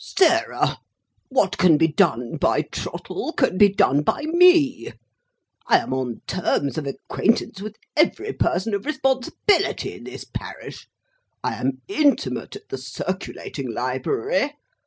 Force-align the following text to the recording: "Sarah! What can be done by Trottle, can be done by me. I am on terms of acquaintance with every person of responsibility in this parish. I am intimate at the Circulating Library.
"Sarah! 0.03 0.79
What 1.29 1.59
can 1.59 1.77
be 1.77 1.87
done 1.87 2.37
by 2.37 2.63
Trottle, 2.63 3.33
can 3.33 3.59
be 3.59 3.69
done 3.69 4.01
by 4.01 4.23
me. 4.23 4.93
I 5.67 5.77
am 5.77 5.93
on 5.93 6.21
terms 6.25 6.79
of 6.79 6.87
acquaintance 6.87 7.61
with 7.61 7.75
every 7.95 8.33
person 8.33 8.73
of 8.73 8.87
responsibility 8.87 9.93
in 9.93 10.05
this 10.05 10.23
parish. 10.25 10.87
I 11.43 11.53
am 11.53 11.83
intimate 11.87 12.55
at 12.55 12.69
the 12.69 12.79
Circulating 12.79 13.71
Library. 13.71 14.53